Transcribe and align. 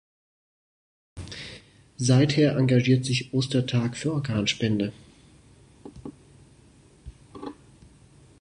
Seither 1.97 2.57
engagiert 2.57 3.05
sich 3.05 3.31
Ostertag 3.35 3.95
für 3.95 4.11
Organspende. 4.13 4.93